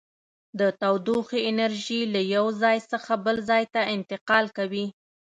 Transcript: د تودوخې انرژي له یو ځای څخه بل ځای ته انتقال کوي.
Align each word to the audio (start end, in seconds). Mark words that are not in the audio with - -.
د 0.59 0.61
تودوخې 0.81 1.39
انرژي 1.51 2.01
له 2.13 2.21
یو 2.35 2.45
ځای 2.61 2.77
څخه 2.91 3.13
بل 3.25 3.37
ځای 3.49 3.63
ته 3.73 3.81
انتقال 3.95 4.45
کوي. 4.57 4.85